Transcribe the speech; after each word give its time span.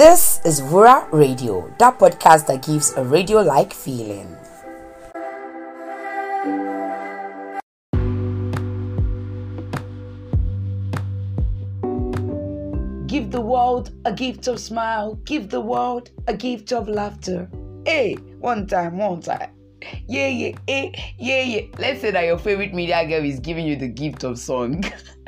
This 0.00 0.40
is 0.46 0.62
Wura 0.62 1.06
Radio, 1.12 1.70
that 1.78 1.98
podcast 1.98 2.46
that 2.46 2.64
gives 2.64 2.96
a 2.96 3.04
radio 3.04 3.42
like 3.42 3.74
feeling. 3.74 4.34
Give 13.06 13.30
the 13.30 13.42
world 13.42 13.90
a 14.06 14.12
gift 14.14 14.48
of 14.48 14.58
smile, 14.58 15.16
give 15.26 15.50
the 15.50 15.60
world 15.60 16.08
a 16.28 16.32
gift 16.32 16.72
of 16.72 16.88
laughter. 16.88 17.46
Hey, 17.84 18.14
one 18.38 18.66
time, 18.66 18.96
one 18.96 19.20
time. 19.20 19.50
Yeah, 20.08 20.28
yeah, 20.28 20.56
eh, 20.68 20.92
yeah, 21.18 21.42
yeah. 21.42 21.66
Let's 21.76 22.00
say 22.00 22.10
that 22.10 22.24
your 22.24 22.38
favorite 22.38 22.72
media 22.72 23.06
girl 23.06 23.22
is 23.22 23.38
giving 23.38 23.66
you 23.66 23.76
the 23.76 23.88
gift 23.88 24.24
of 24.24 24.38
song. 24.38 24.82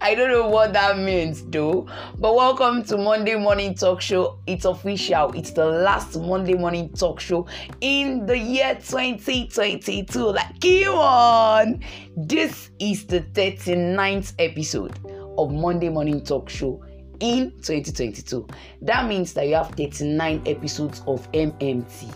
I 0.00 0.14
don't 0.14 0.30
know 0.30 0.48
what 0.48 0.72
that 0.74 0.98
means 0.98 1.42
though. 1.46 1.88
But 2.18 2.34
welcome 2.34 2.84
to 2.84 2.96
Monday 2.96 3.36
Morning 3.36 3.74
Talk 3.74 4.00
Show. 4.00 4.38
It's 4.46 4.64
official. 4.64 5.32
It's 5.32 5.50
the 5.50 5.66
last 5.66 6.18
Monday 6.18 6.54
Morning 6.54 6.90
Talk 6.90 7.20
Show 7.20 7.46
in 7.80 8.26
the 8.26 8.38
year 8.38 8.74
2022. 8.74 10.18
Like, 10.18 10.60
come 10.60 10.94
on. 10.94 11.84
This 12.16 12.70
is 12.78 13.06
the 13.06 13.20
39th 13.20 14.34
episode 14.38 14.98
of 15.38 15.52
Monday 15.52 15.88
Morning 15.88 16.22
Talk 16.22 16.48
Show 16.48 16.84
in 17.20 17.50
2022. 17.62 18.46
That 18.82 19.08
means 19.08 19.32
that 19.32 19.48
you 19.48 19.54
have 19.54 19.70
39 19.70 20.42
episodes 20.46 21.02
of 21.06 21.30
MMT. 21.32 22.14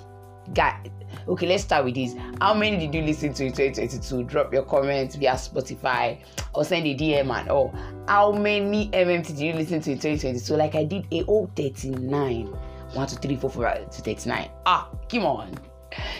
Guys, 0.54 0.86
okay, 1.28 1.46
let's 1.46 1.64
start 1.64 1.84
with 1.84 1.94
this. 1.94 2.14
How 2.40 2.54
many 2.54 2.78
did 2.78 2.94
you 2.94 3.02
listen 3.02 3.32
to 3.34 3.44
in 3.46 3.52
2022? 3.52 4.24
Drop 4.24 4.52
your 4.52 4.62
comments 4.62 5.16
via 5.16 5.32
Spotify 5.32 6.18
or 6.54 6.64
send 6.64 6.86
a 6.86 6.94
DM 6.94 7.30
and 7.30 7.48
oh, 7.48 7.72
how 8.08 8.32
many 8.32 8.88
MMT 8.90 9.28
did 9.28 9.38
you 9.38 9.52
listen 9.52 9.80
to 9.80 9.92
in 9.92 9.98
2022? 9.98 10.54
Like 10.54 10.74
I 10.74 10.84
did 10.84 11.06
a 11.10 11.22
whole 11.24 11.50
39. 11.56 12.46
1, 12.92 13.06
2, 13.06 13.16
3, 13.16 13.36
4, 13.36 13.50
5, 13.50 13.86
6, 13.90 14.02
39. 14.02 14.50
Ah, 14.66 14.88
come 15.08 15.24
on. 15.24 15.69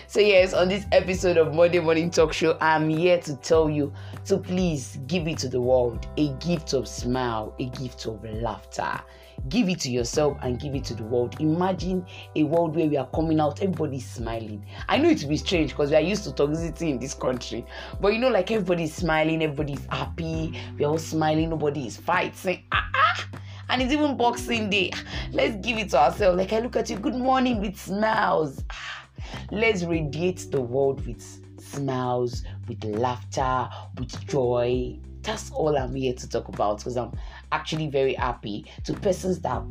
So, 0.06 0.20
yes, 0.20 0.52
on 0.52 0.68
this 0.68 0.86
episode 0.92 1.36
of 1.36 1.54
Monday 1.54 1.78
Morning 1.78 2.10
Talk 2.10 2.32
Show, 2.32 2.58
I'm 2.60 2.88
here 2.88 3.20
to 3.20 3.36
tell 3.36 3.70
you 3.70 3.92
to 4.24 4.38
please 4.38 4.98
give 5.06 5.28
it 5.28 5.38
to 5.38 5.48
the 5.48 5.60
world 5.60 6.08
a 6.16 6.32
gift 6.34 6.72
of 6.72 6.88
smile, 6.88 7.54
a 7.60 7.66
gift 7.66 8.06
of 8.06 8.24
laughter. 8.24 9.00
Give 9.48 9.68
it 9.68 9.80
to 9.80 9.90
yourself 9.90 10.36
and 10.42 10.58
give 10.58 10.74
it 10.74 10.84
to 10.84 10.94
the 10.94 11.04
world. 11.04 11.40
Imagine 11.40 12.04
a 12.36 12.42
world 12.42 12.74
where 12.74 12.88
we 12.88 12.96
are 12.96 13.06
coming 13.14 13.40
out, 13.40 13.62
everybody's 13.62 14.08
smiling. 14.08 14.66
I 14.88 14.98
know 14.98 15.08
it 15.08 15.22
will 15.22 15.30
be 15.30 15.36
strange 15.36 15.70
because 15.70 15.90
we 15.90 15.96
are 15.96 16.00
used 16.00 16.24
to 16.24 16.30
toxicity 16.30 16.90
in 16.90 16.98
this 16.98 17.14
country, 17.14 17.64
but 18.00 18.12
you 18.12 18.18
know, 18.18 18.28
like 18.28 18.50
everybody's 18.50 18.94
smiling, 18.94 19.42
everybody's 19.42 19.86
happy, 19.86 20.60
we're 20.78 20.88
all 20.88 20.98
smiling, 20.98 21.50
nobody 21.50 21.86
is 21.86 21.96
fighting. 21.96 22.64
Ah, 22.72 22.90
ah 22.94 23.26
and 23.70 23.80
it's 23.80 23.92
even 23.92 24.16
boxing 24.16 24.68
day. 24.68 24.90
Let's 25.30 25.56
give 25.64 25.78
it 25.78 25.90
to 25.90 26.00
ourselves. 26.00 26.36
Like 26.36 26.52
I 26.52 26.58
look 26.58 26.76
at 26.76 26.90
you, 26.90 26.98
good 26.98 27.14
morning 27.14 27.60
with 27.60 27.78
smiles. 27.78 28.64
Let's 29.50 29.84
radiate 29.84 30.46
the 30.50 30.60
world 30.60 31.06
with 31.06 31.22
smiles, 31.60 32.42
with 32.68 32.84
laughter, 32.84 33.68
with 33.98 34.26
joy. 34.26 34.98
That's 35.22 35.50
all 35.50 35.76
I'm 35.76 35.94
here 35.94 36.14
to 36.14 36.28
talk 36.28 36.48
about 36.48 36.78
because 36.78 36.96
I'm 36.96 37.12
actually 37.52 37.88
very 37.88 38.14
happy 38.14 38.66
to 38.84 38.94
persons 38.94 39.40
that 39.40 39.62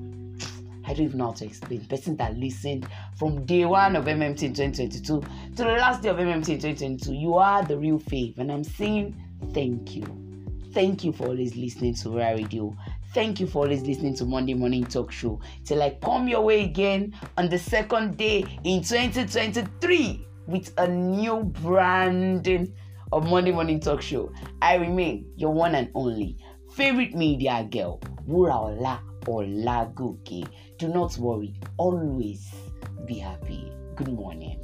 I 0.89 0.94
don't 0.94 1.06
even 1.06 1.17
know 1.19 1.25
how 1.25 1.33
to 1.33 1.45
explain. 1.45 1.86
Persons 1.86 2.17
that 2.17 2.36
listened 2.38 2.88
from 3.16 3.45
day 3.45 3.66
one 3.66 3.95
of 3.95 4.06
MMT 4.06 4.44
in 4.44 4.53
2022 4.53 5.22
to 5.56 5.63
the 5.63 5.66
last 5.66 6.02
day 6.02 6.09
of 6.09 6.17
MMT 6.17 6.50
in 6.50 6.59
2022. 6.59 7.13
You 7.13 7.36
are 7.36 7.63
the 7.63 7.78
real 7.78 8.00
fave, 8.00 8.39
and 8.39 8.52
I'm 8.52 8.63
saying 8.63 9.16
thank 9.53 9.95
you. 9.95 10.03
Thank 10.73 11.03
you 11.03 11.11
for 11.11 11.28
always 11.28 11.56
listening 11.56 11.94
to 11.95 12.09
Wura 12.09 12.36
Radio. 12.38 12.75
Thank 13.14 13.40
you 13.40 13.48
for 13.48 13.64
always 13.64 13.82
listening 13.82 14.14
to 14.18 14.26
Monday 14.26 14.54
Morning 14.54 14.86
Talk 14.86 15.12
Show. 15.12 15.42
Till 15.66 15.82
I 15.82 15.98
come 16.02 16.28
your 16.28 16.42
way 16.42 16.64
again 16.64 17.16
on 17.38 17.50
the 17.50 17.58
second 17.58 18.18
day 18.18 18.46
in 18.64 18.84
2023 18.84 20.28
with 20.46 20.72
a 20.78 20.88
new 20.88 21.44
branding 21.44 22.72
of 23.12 23.28
Monday 23.28 23.52
Morning 23.52 23.80
Talk 23.80 24.03
Show. 24.03 24.31
I 24.62 24.75
remain 24.75 25.25
your 25.38 25.52
one 25.52 25.74
and 25.74 25.90
only 25.96 26.38
favorite 26.75 27.16
media 27.16 27.68
girl, 27.72 28.00
Wuraola 28.28 29.00
Olagoke. 29.22 30.48
Do 30.78 30.88
not 30.88 31.18
worry, 31.18 31.56
always 31.78 32.48
be 33.08 33.16
happy. 33.18 33.72
Good 33.96 34.09
morning. 34.14 34.59